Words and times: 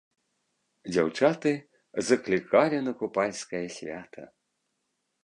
Дзяўчаты 0.93 1.51
заклікалі 2.07 2.77
на 2.87 2.91
купальскае 3.03 3.63
свята. 3.77 4.23